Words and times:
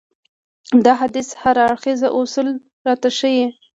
دا 0.85 0.93
حديث 1.01 1.27
هر 1.41 1.55
اړخيز 1.67 1.99
اصول 2.19 2.47
راته 2.87 3.09
ښيي. 3.17 3.45